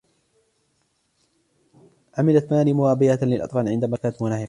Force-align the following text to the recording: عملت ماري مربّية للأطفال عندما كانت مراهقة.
عملت 2.17 2.51
ماري 2.53 2.73
مربّية 2.73 3.19
للأطفال 3.23 3.67
عندما 3.69 3.97
كانت 3.97 4.21
مراهقة. 4.21 4.39